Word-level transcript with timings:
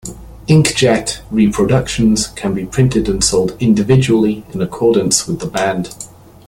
Inkjet 0.47 1.19
reproductions 1.29 2.25
can 2.25 2.55
be 2.55 2.65
printed 2.65 3.07
and 3.07 3.23
sold 3.23 3.55
individually 3.59 4.43
in 4.51 4.59
accordance 4.59 5.27
with 5.27 5.41
demand. 5.41 5.93